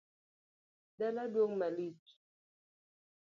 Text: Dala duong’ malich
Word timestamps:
Dala 0.97 1.23
duong’ 1.33 1.53
malich 1.59 2.05